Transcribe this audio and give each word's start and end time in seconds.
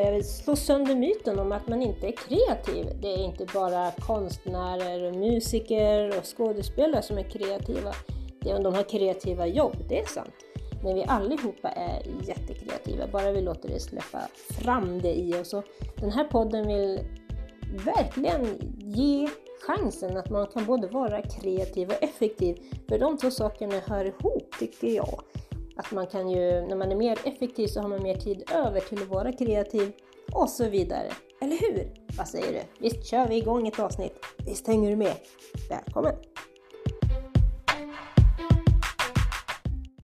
jag 0.00 0.12
vill 0.12 0.28
slå 0.28 0.56
sönder 0.56 0.94
myten 0.94 1.38
om 1.38 1.52
att 1.52 1.68
man 1.68 1.82
inte 1.82 2.06
är 2.06 2.12
kreativ. 2.12 2.86
Det 3.00 3.08
är 3.08 3.24
inte 3.24 3.46
bara 3.54 3.90
konstnärer, 3.90 5.12
musiker 5.12 6.18
och 6.18 6.36
skådespelare 6.36 7.02
som 7.02 7.18
är 7.18 7.30
kreativa. 7.30 7.92
Det 8.40 8.50
är 8.50 8.56
om 8.56 8.62
de 8.62 8.74
har 8.74 8.82
kreativa 8.82 9.46
jobb, 9.46 9.76
det 9.88 9.98
är 9.98 10.06
sant. 10.06 10.34
Men 10.82 10.94
vi 10.94 11.04
allihopa 11.04 11.68
är 11.68 12.02
jättekreativa, 12.28 13.06
bara 13.12 13.32
vi 13.32 13.40
låter 13.40 13.68
det 13.68 13.80
släppa 13.80 14.20
fram 14.50 15.02
det 15.02 15.14
i 15.14 15.34
oss. 15.40 15.54
Och 15.54 15.64
den 15.96 16.10
här 16.10 16.24
podden 16.24 16.66
vill 16.66 17.00
verkligen 17.84 18.46
ge 18.78 19.28
chansen 19.66 20.16
att 20.16 20.30
man 20.30 20.46
kan 20.46 20.66
både 20.66 20.86
vara 20.86 21.22
kreativ 21.22 21.88
och 21.88 22.02
effektiv. 22.02 22.56
För 22.88 22.98
de 22.98 23.18
två 23.18 23.30
sakerna 23.30 23.80
hör 23.86 24.04
ihop, 24.04 24.54
tycker 24.58 24.88
jag. 24.88 25.20
Att 25.76 25.92
man 25.92 26.06
kan 26.06 26.30
ju, 26.30 26.60
när 26.60 26.76
man 26.76 26.92
är 26.92 26.96
mer 26.96 27.18
effektiv 27.24 27.66
så 27.66 27.80
har 27.80 27.88
man 27.88 28.02
mer 28.02 28.14
tid 28.14 28.50
över 28.54 28.80
till 28.80 29.02
att 29.02 29.08
vara 29.08 29.32
kreativ 29.32 29.92
och 30.32 30.48
så 30.48 30.68
vidare. 30.68 31.12
Eller 31.40 31.56
hur? 31.56 31.94
Vad 32.18 32.28
säger 32.28 32.52
du? 32.52 32.60
Visst 32.78 33.06
kör 33.06 33.28
vi 33.28 33.36
igång 33.36 33.68
ett 33.68 33.78
avsnitt? 33.78 34.12
Visst 34.46 34.66
hänger 34.66 34.90
du 34.90 34.96
med? 34.96 35.14
Välkommen! 35.70 36.14